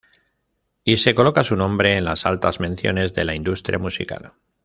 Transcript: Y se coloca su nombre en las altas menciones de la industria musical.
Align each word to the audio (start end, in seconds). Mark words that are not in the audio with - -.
Y 0.83 0.97
se 0.97 1.13
coloca 1.13 1.43
su 1.43 1.55
nombre 1.55 1.95
en 1.95 2.05
las 2.05 2.25
altas 2.25 2.59
menciones 2.59 3.13
de 3.13 3.23
la 3.23 3.35
industria 3.35 3.77
musical. 3.77 4.33